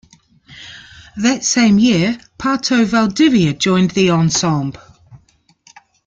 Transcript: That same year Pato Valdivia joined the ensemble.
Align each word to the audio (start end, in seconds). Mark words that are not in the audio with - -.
That 1.17 1.43
same 1.43 1.77
year 1.77 2.17
Pato 2.39 2.87
Valdivia 2.87 3.53
joined 3.53 3.91
the 3.91 4.09
ensemble. 4.09 4.81